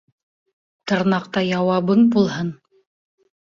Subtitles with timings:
[0.91, 2.51] Тырнаҡтай яуабың булһын.